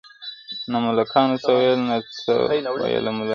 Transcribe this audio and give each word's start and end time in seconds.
نه 0.71 0.77
ملکانو 0.85 1.35
څه 1.43 1.49
ویل 1.57 1.81
نه 1.89 1.97
څه 2.21 2.31
ویله 2.81 3.11
مُلا!! 3.15 3.29